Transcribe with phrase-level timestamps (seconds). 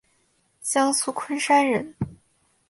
[0.63, 1.93] 江苏昆山人。